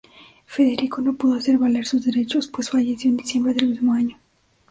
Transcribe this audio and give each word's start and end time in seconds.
Federico 0.47 0.99
no 0.99 1.13
pudo 1.13 1.35
hacer 1.35 1.59
valer 1.59 1.85
sus 1.85 2.03
derechos, 2.05 2.47
pues 2.47 2.71
falleció 2.71 3.11
en 3.11 3.17
diciembre 3.17 3.53
del 3.53 3.67
mismo 3.67 3.93
año. 3.93 4.17